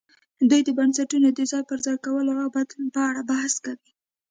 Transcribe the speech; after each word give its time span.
دوی 0.49 0.61
د 0.65 0.69
بنسټونو 0.77 1.27
د 1.31 1.39
ځای 1.51 1.63
پر 1.69 1.79
ځای 1.85 1.97
کولو 2.05 2.33
او 2.43 2.49
بدلون 2.55 2.87
په 2.95 2.99
اړه 3.09 3.21
بحث 3.31 3.53
کوي. 3.65 3.91